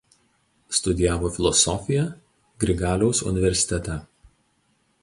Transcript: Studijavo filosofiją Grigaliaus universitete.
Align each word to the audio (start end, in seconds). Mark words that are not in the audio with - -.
Studijavo 0.77 1.29
filosofiją 1.35 2.07
Grigaliaus 2.65 3.23
universitete. 3.35 4.01